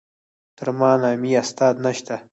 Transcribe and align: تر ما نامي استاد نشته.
تر 0.57 0.67
ما 0.79 0.91
نامي 1.01 1.31
استاد 1.43 1.75
نشته. 1.85 2.15